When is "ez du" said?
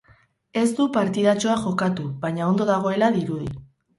0.61-0.85